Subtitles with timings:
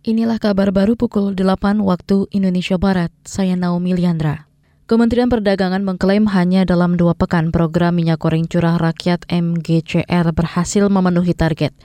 [0.00, 3.12] Inilah kabar baru pukul 8 waktu Indonesia Barat.
[3.28, 4.48] Saya Naomi Liandra.
[4.88, 11.36] Kementerian Perdagangan mengklaim hanya dalam dua pekan program minyak goreng curah rakyat MGCR berhasil memenuhi
[11.36, 11.76] target.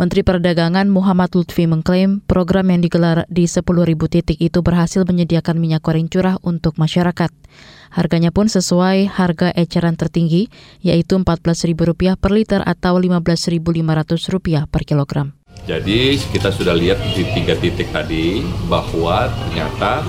[0.00, 3.68] Menteri Perdagangan Muhammad Lutfi mengklaim program yang digelar di 10.000
[4.08, 7.28] titik itu berhasil menyediakan minyak goreng curah untuk masyarakat.
[7.92, 10.48] Harganya pun sesuai harga eceran tertinggi,
[10.80, 15.37] yaitu Rp14.000 per liter atau Rp15.500 per kilogram.
[15.68, 18.40] Jadi kita sudah lihat di tiga titik tadi
[18.72, 20.00] bahwa ternyata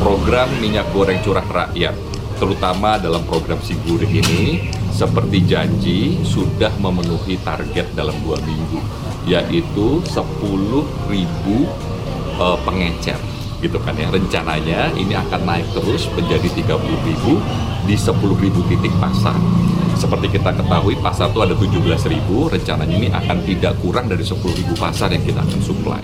[0.00, 1.92] program minyak goreng curah rakyat
[2.40, 8.80] terutama dalam program Siguri ini seperti janji sudah memenuhi target dalam dua minggu
[9.28, 10.16] yaitu 10.000
[12.40, 13.20] uh, pengecer
[13.60, 14.08] gitu kan ya.
[14.08, 18.16] Rencananya ini akan naik terus menjadi 30.000 di 10.000
[18.64, 19.36] titik pasar
[20.02, 25.14] seperti kita ketahui pasar itu ada 17.000 rencananya ini akan tidak kurang dari 10.000 pasar
[25.14, 26.02] yang kita akan supply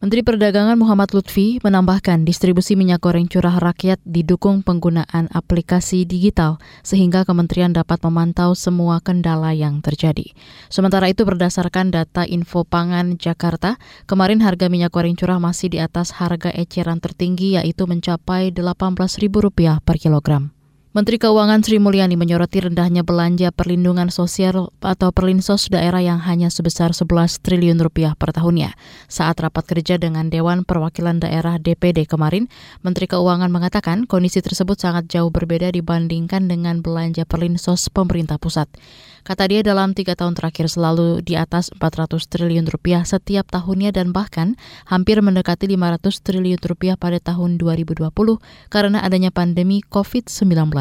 [0.00, 7.28] Menteri Perdagangan Muhammad Lutfi menambahkan distribusi minyak goreng curah rakyat didukung penggunaan aplikasi digital sehingga
[7.28, 10.32] kementerian dapat memantau semua kendala yang terjadi.
[10.72, 13.76] Sementara itu berdasarkan data Info Pangan Jakarta,
[14.08, 20.00] kemarin harga minyak goreng curah masih di atas harga eceran tertinggi yaitu mencapai Rp18.000 per
[20.00, 20.59] kilogram.
[20.90, 26.90] Menteri Keuangan Sri Mulyani menyoroti rendahnya belanja perlindungan sosial atau perlinsos daerah yang hanya sebesar
[26.90, 28.74] 11 triliun rupiah per tahunnya.
[29.06, 32.50] Saat rapat kerja dengan Dewan Perwakilan Daerah DPD kemarin,
[32.82, 38.66] Menteri Keuangan mengatakan kondisi tersebut sangat jauh berbeda dibandingkan dengan belanja perlinsos pemerintah pusat.
[39.22, 44.10] Kata dia dalam tiga tahun terakhir selalu di atas 400 triliun rupiah setiap tahunnya dan
[44.16, 44.56] bahkan
[44.88, 48.10] hampir mendekati 500 triliun rupiah pada tahun 2020
[48.72, 50.79] karena adanya pandemi COVID-19.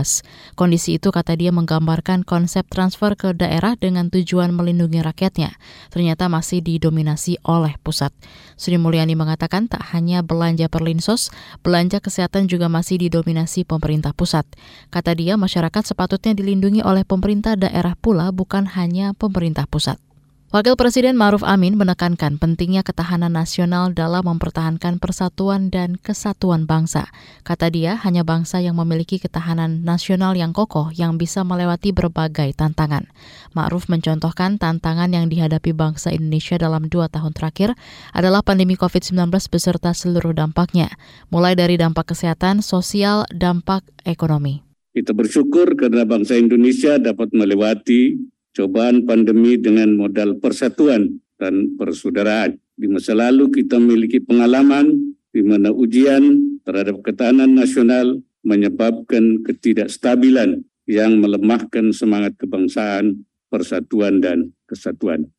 [0.55, 5.55] Kondisi itu kata dia menggambarkan konsep transfer ke daerah dengan tujuan melindungi rakyatnya.
[5.93, 8.11] Ternyata masih didominasi oleh pusat.
[8.57, 11.29] Sri Mulyani mengatakan tak hanya belanja perlinsos,
[11.61, 14.49] belanja kesehatan juga masih didominasi pemerintah pusat.
[14.89, 20.01] Kata dia masyarakat sepatutnya dilindungi oleh pemerintah daerah pula bukan hanya pemerintah pusat.
[20.49, 27.05] Wakil Presiden Maruf Amin menekankan pentingnya ketahanan nasional dalam mempertahankan persatuan dan kesatuan bangsa.
[27.45, 33.05] Kata dia, hanya bangsa yang memiliki ketahanan nasional yang kokoh yang bisa melewati berbagai tantangan.
[33.53, 37.77] Ma'ruf mencontohkan tantangan yang dihadapi bangsa Indonesia dalam dua tahun terakhir
[38.17, 40.89] adalah pandemi COVID-19 beserta seluruh dampaknya,
[41.29, 44.65] mulai dari dampak kesehatan, sosial, dampak ekonomi.
[44.97, 48.17] Kita bersyukur karena bangsa Indonesia dapat melewati
[48.55, 52.59] cobaan pandemi dengan modal persatuan dan persaudaraan.
[52.79, 61.21] Di masa lalu kita memiliki pengalaman di mana ujian terhadap ketahanan nasional menyebabkan ketidakstabilan yang
[61.21, 65.29] melemahkan semangat kebangsaan, persatuan, dan kesatuan.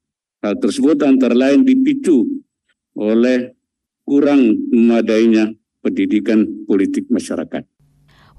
[0.41, 2.25] Hal tersebut antara lain dipicu
[2.97, 3.53] oleh
[4.07, 7.80] kurang memadainya pendidikan politik masyarakat.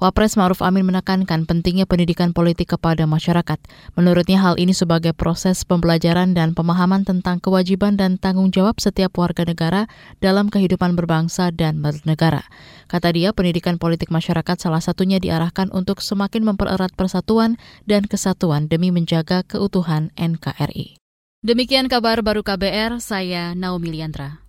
[0.01, 3.61] Wapres Maruf Amin menekankan pentingnya pendidikan politik kepada masyarakat.
[3.93, 9.45] Menurutnya hal ini sebagai proses pembelajaran dan pemahaman tentang kewajiban dan tanggung jawab setiap warga
[9.45, 9.85] negara
[10.17, 12.41] dalam kehidupan berbangsa dan bernegara.
[12.89, 18.89] Kata dia, pendidikan politik masyarakat salah satunya diarahkan untuk semakin mempererat persatuan dan kesatuan demi
[18.89, 20.97] menjaga keutuhan NKRI.
[21.45, 24.40] Demikian kabar baru KBR, saya Naomi Liandra.